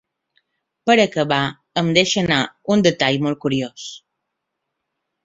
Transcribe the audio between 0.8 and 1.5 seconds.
Per acabar,